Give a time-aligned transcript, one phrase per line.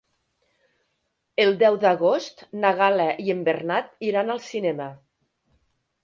[1.43, 4.89] El deu d'agost na Gal·la i en Bernat iran al cinema.